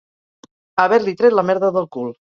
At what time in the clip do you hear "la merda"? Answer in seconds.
1.37-1.71